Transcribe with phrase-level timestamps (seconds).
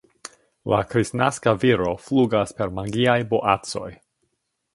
[0.71, 3.93] La kristnaska viro flugas per magiaj boacoj.